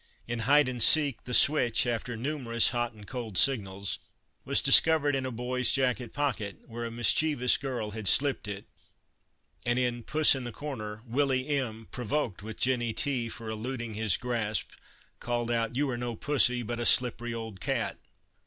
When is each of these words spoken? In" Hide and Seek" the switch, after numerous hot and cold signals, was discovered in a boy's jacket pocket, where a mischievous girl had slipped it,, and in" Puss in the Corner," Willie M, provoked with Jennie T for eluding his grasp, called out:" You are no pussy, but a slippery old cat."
In" 0.27 0.39
Hide 0.49 0.67
and 0.67 0.81
Seek" 0.81 1.23
the 1.25 1.33
switch, 1.35 1.85
after 1.85 2.17
numerous 2.17 2.69
hot 2.69 2.93
and 2.93 3.05
cold 3.05 3.37
signals, 3.37 3.99
was 4.45 4.59
discovered 4.59 5.15
in 5.15 5.27
a 5.27 5.31
boy's 5.31 5.69
jacket 5.71 6.11
pocket, 6.11 6.61
where 6.67 6.85
a 6.85 6.89
mischievous 6.89 7.55
girl 7.55 7.91
had 7.91 8.07
slipped 8.07 8.47
it,, 8.47 8.65
and 9.63 9.77
in" 9.77 10.01
Puss 10.03 10.33
in 10.33 10.43
the 10.43 10.51
Corner," 10.51 11.03
Willie 11.05 11.47
M, 11.47 11.87
provoked 11.91 12.41
with 12.41 12.57
Jennie 12.57 12.93
T 12.93 13.29
for 13.29 13.47
eluding 13.47 13.93
his 13.93 14.17
grasp, 14.17 14.69
called 15.19 15.51
out:" 15.51 15.75
You 15.75 15.87
are 15.91 15.97
no 15.99 16.15
pussy, 16.15 16.63
but 16.63 16.79
a 16.79 16.85
slippery 16.87 17.35
old 17.35 17.59
cat." 17.61 17.99